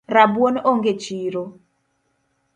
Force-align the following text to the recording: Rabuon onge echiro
Rabuon 0.13 0.55
onge 0.71 0.89
echiro 0.95 1.43